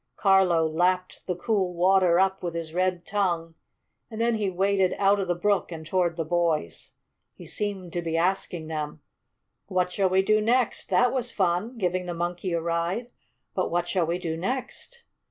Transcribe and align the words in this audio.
Carlo 0.15 0.67
lapped 0.67 1.27
the 1.27 1.35
cool 1.35 1.75
water 1.75 2.19
up 2.19 2.41
with 2.41 2.55
his 2.55 2.73
red 2.73 3.05
tongue, 3.05 3.53
and 4.09 4.19
then 4.19 4.33
he 4.33 4.49
waded 4.49 4.95
out 4.97 5.19
of 5.19 5.27
the 5.27 5.35
brook 5.35 5.71
and 5.71 5.85
toward 5.85 6.15
the 6.17 6.25
boys. 6.25 6.93
He 7.35 7.45
seemed 7.45 7.93
to 7.93 8.01
be 8.01 8.17
asking 8.17 8.65
them: 8.65 9.03
"What 9.67 9.91
shall 9.91 10.09
we 10.09 10.23
do 10.23 10.41
next? 10.41 10.89
That 10.89 11.13
was 11.13 11.31
fun 11.31 11.77
giving 11.77 12.07
the 12.07 12.15
Monkey 12.15 12.51
a 12.53 12.59
ride. 12.61 13.11
But 13.53 13.69
what 13.69 13.87
shall 13.87 14.07
we 14.07 14.17
do 14.17 14.35
next?" 14.35 15.03